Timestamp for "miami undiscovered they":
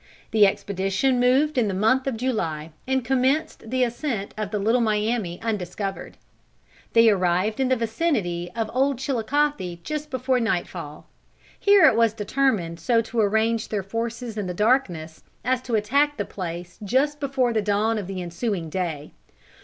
4.81-7.07